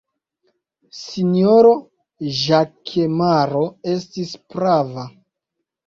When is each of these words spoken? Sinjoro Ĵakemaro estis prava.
Sinjoro 0.99 1.75
Ĵakemaro 2.39 3.65
estis 3.97 4.37
prava. 4.53 5.11